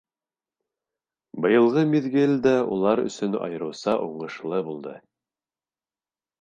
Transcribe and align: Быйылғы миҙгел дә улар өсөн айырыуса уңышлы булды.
Быйылғы 1.45 1.83
миҙгел 1.91 2.33
дә 2.47 2.55
улар 2.77 3.03
өсөн 3.05 3.39
айырыуса 3.49 3.97
уңышлы 4.09 4.65
булды. 4.73 4.99